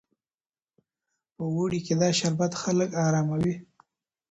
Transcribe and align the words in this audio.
په 1.35 1.43
اوړي 1.53 1.79
کې 1.85 1.93
دا 2.01 2.09
شربت 2.19 2.53
خلک 2.61 2.89
اراموي. 3.05 3.55